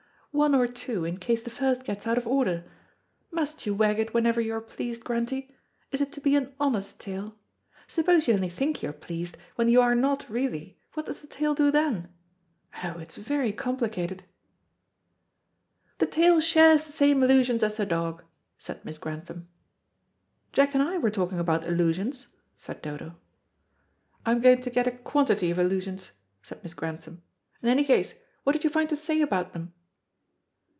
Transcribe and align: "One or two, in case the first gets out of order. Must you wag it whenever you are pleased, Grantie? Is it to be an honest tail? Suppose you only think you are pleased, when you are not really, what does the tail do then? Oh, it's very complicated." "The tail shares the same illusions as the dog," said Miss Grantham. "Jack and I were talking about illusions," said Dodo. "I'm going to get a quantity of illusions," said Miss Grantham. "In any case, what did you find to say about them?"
"One 0.33 0.55
or 0.55 0.65
two, 0.65 1.03
in 1.03 1.17
case 1.17 1.43
the 1.43 1.49
first 1.49 1.83
gets 1.83 2.07
out 2.07 2.17
of 2.17 2.25
order. 2.25 2.63
Must 3.31 3.65
you 3.65 3.75
wag 3.75 3.99
it 3.99 4.13
whenever 4.13 4.39
you 4.39 4.53
are 4.53 4.61
pleased, 4.61 5.03
Grantie? 5.03 5.51
Is 5.91 5.99
it 5.99 6.13
to 6.13 6.21
be 6.21 6.37
an 6.37 6.55
honest 6.57 7.01
tail? 7.01 7.35
Suppose 7.85 8.29
you 8.29 8.35
only 8.35 8.47
think 8.47 8.81
you 8.81 8.91
are 8.91 8.93
pleased, 8.93 9.35
when 9.55 9.67
you 9.67 9.81
are 9.81 9.93
not 9.93 10.25
really, 10.29 10.79
what 10.93 11.05
does 11.05 11.19
the 11.19 11.27
tail 11.27 11.53
do 11.53 11.69
then? 11.69 12.07
Oh, 12.81 12.97
it's 12.99 13.17
very 13.17 13.51
complicated." 13.51 14.23
"The 15.97 16.05
tail 16.05 16.39
shares 16.39 16.85
the 16.85 16.93
same 16.93 17.21
illusions 17.23 17.61
as 17.61 17.75
the 17.75 17.85
dog," 17.85 18.23
said 18.57 18.85
Miss 18.85 18.97
Grantham. 18.99 19.49
"Jack 20.53 20.73
and 20.73 20.81
I 20.81 20.97
were 20.97 21.11
talking 21.11 21.39
about 21.39 21.67
illusions," 21.67 22.27
said 22.55 22.81
Dodo. 22.81 23.17
"I'm 24.25 24.39
going 24.39 24.61
to 24.61 24.69
get 24.69 24.87
a 24.87 24.91
quantity 24.91 25.51
of 25.51 25.59
illusions," 25.59 26.13
said 26.41 26.63
Miss 26.63 26.73
Grantham. 26.73 27.21
"In 27.61 27.67
any 27.67 27.83
case, 27.83 28.17
what 28.43 28.53
did 28.53 28.63
you 28.63 28.69
find 28.69 28.87
to 28.87 28.95
say 28.95 29.21
about 29.21 29.51
them?" 29.51 29.73